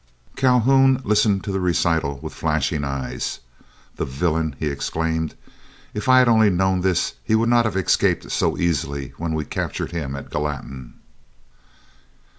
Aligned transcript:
Calhoun 0.35 0.99
listened 1.05 1.43
to 1.43 1.51
the 1.51 1.59
recital 1.59 2.17
with 2.23 2.33
flashing 2.33 2.83
eyes. 2.83 3.39
"The 3.97 4.03
villain!" 4.05 4.55
he 4.57 4.65
exclaimed; 4.65 5.35
"if 5.93 6.09
I 6.09 6.17
had 6.17 6.27
only 6.27 6.49
known 6.49 6.81
this 6.81 7.13
he 7.23 7.35
would 7.35 7.49
not 7.49 7.65
have 7.65 7.77
escaped 7.77 8.31
so 8.31 8.57
easily 8.57 9.13
when 9.19 9.35
we 9.35 9.45
captured 9.45 9.91
him 9.91 10.15
at 10.15 10.31
Gallatin." 10.31 10.95